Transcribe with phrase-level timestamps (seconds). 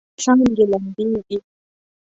[0.23, 1.37] څانګې لمبیږي